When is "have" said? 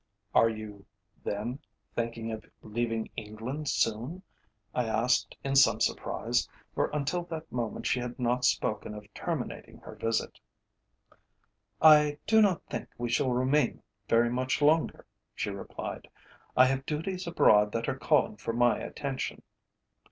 16.65-16.87